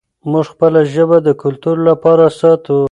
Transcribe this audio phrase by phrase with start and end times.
[0.31, 2.77] موږ خپله ژبه د کلتور لپاره ساتو.